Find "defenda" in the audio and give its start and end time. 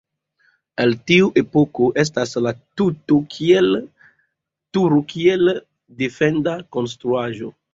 6.01-6.57